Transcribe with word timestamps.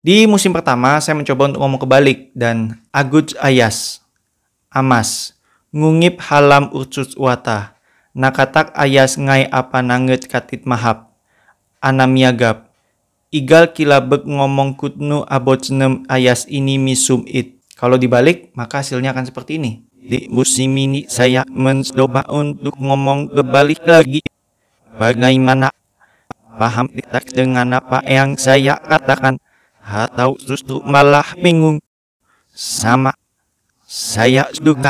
Di 0.00 0.24
musim 0.24 0.56
pertama, 0.56 0.96
saya 0.96 1.12
mencoba 1.12 1.52
untuk 1.52 1.60
ngomong 1.60 1.84
kebalik 1.84 2.32
dan 2.32 2.80
aguj 2.88 3.36
ayas, 3.36 4.00
amas, 4.72 5.36
ngungip 5.76 6.24
halam 6.24 6.72
urcus 6.72 7.12
wata, 7.20 7.76
nakatak 8.16 8.72
ayas 8.72 9.20
ngai 9.20 9.44
apa 9.52 9.84
nanget 9.84 10.24
katit 10.24 10.64
mahap, 10.64 11.12
anamiagap, 11.84 12.72
igal 13.28 13.68
kilabek 13.68 14.24
ngomong 14.24 14.72
kutnu 14.72 15.20
abocnem 15.28 16.08
ayas 16.08 16.48
ini 16.48 16.80
misum 16.80 17.20
it. 17.28 17.60
Kalau 17.76 18.00
dibalik, 18.00 18.56
maka 18.56 18.80
hasilnya 18.80 19.12
akan 19.12 19.28
seperti 19.28 19.60
ini. 19.60 19.84
Di 20.00 20.32
musim 20.32 20.72
ini 20.80 21.12
saya 21.12 21.44
mencoba 21.44 22.24
untuk 22.32 22.72
ngomong 22.80 23.36
kebalik 23.36 23.84
lagi. 23.84 24.24
Bagaimana? 24.96 25.68
Paham 26.56 26.88
tidak 26.88 27.28
dengan 27.36 27.84
apa 27.84 28.00
yang 28.08 28.40
saya 28.40 28.80
katakan? 28.80 29.36
Atau 29.90 30.38
justru 30.38 30.78
malah 30.86 31.26
bingung. 31.34 31.82
Sama, 32.54 33.10
saya 33.84 34.46
juga 34.54 34.88